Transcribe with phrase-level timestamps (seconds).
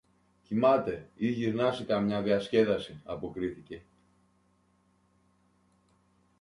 [0.43, 3.83] Κοιμάται ή γυρνά σε καμιά διασκέδαση, αποκρίθηκε.